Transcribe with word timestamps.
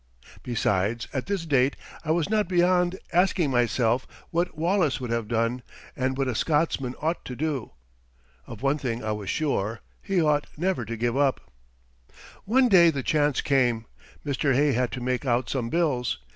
Besides, 0.41 1.07
at 1.13 1.27
this 1.27 1.45
date 1.45 1.75
I 2.03 2.09
was 2.09 2.27
not 2.27 2.47
beyond 2.47 2.97
asking 3.13 3.51
myself 3.51 4.07
what 4.31 4.57
Wallace 4.57 4.99
would 4.99 5.11
have 5.11 5.27
done 5.27 5.61
and 5.95 6.17
what 6.17 6.27
a 6.27 6.33
Scotsman 6.33 6.95
ought 6.99 7.23
to 7.23 7.35
do. 7.35 7.73
Of 8.47 8.63
one 8.63 8.79
thing 8.79 9.03
I 9.03 9.11
was 9.11 9.29
sure, 9.29 9.81
he 10.01 10.19
ought 10.19 10.47
never 10.57 10.85
to 10.85 10.97
give 10.97 11.15
up. 11.15 11.51
One 12.45 12.67
day 12.67 12.89
the 12.89 13.03
chance 13.03 13.41
came. 13.41 13.85
Mr. 14.25 14.55
Hay 14.55 14.71
had 14.71 14.91
to 14.93 15.01
make 15.01 15.23
out 15.23 15.51
some 15.51 15.69
bills. 15.69 16.17